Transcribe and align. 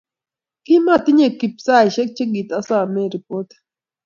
kimatinyei 0.63 1.37
Kip 1.39 1.55
saishek 1.65 2.09
chegitasomane 2.15 3.01
ripotit 3.13 3.59